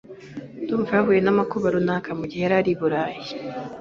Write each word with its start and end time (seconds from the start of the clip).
Ndumva 0.61 0.91
yahuye 0.97 1.19
namakuba 1.21 1.67
runaka 1.75 2.09
mugihe 2.19 2.43
yari 2.45 2.69
i 2.73 2.77
Burayi. 2.79 3.21